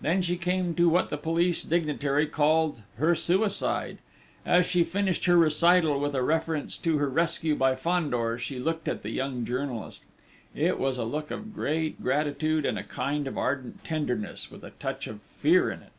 [0.00, 3.98] Then she came to what the police dignitary called "her suicide."
[4.44, 8.88] As she finished her recital with a reference to her rescue by Fandor, she looked
[8.88, 10.02] at the young journalist.
[10.56, 14.70] It was a look of great gratitude and a kind of ardent tenderness, with a
[14.80, 15.92] touch of fear in it.